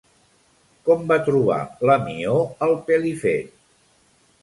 [0.87, 1.59] Com va trobar
[1.91, 2.35] la Mió
[2.69, 3.57] al Pelifet?